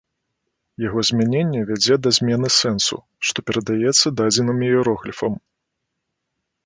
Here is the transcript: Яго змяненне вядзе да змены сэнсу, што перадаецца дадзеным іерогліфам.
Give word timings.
Яго 0.87 0.99
змяненне 1.09 1.61
вядзе 1.71 1.97
да 2.07 2.13
змены 2.19 2.49
сэнсу, 2.61 2.97
што 3.27 3.37
перадаецца 3.51 4.13
дадзеным 4.23 4.57
іерогліфам. 4.69 5.33